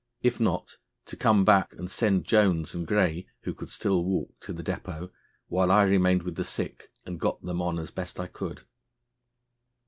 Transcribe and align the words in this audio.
If 0.23 0.39
not, 0.39 0.77
to 1.05 1.15
come 1.15 1.45
back 1.45 1.73
and 1.73 1.87
send 1.87 2.25
Jones 2.25 2.73
and 2.73 2.87
Gray, 2.87 3.27
who 3.41 3.53
could 3.53 3.69
still 3.69 4.03
walk, 4.03 4.31
to 4.39 4.51
the 4.51 4.63
depôt, 4.63 5.11
while 5.47 5.69
I 5.69 5.83
remained 5.83 6.23
with 6.23 6.37
the 6.37 6.43
sick 6.43 6.89
and 7.05 7.19
got 7.19 7.43
them 7.43 7.61
on 7.61 7.77
as 7.77 7.91
best 7.91 8.19
I 8.19 8.25
could." 8.25 8.63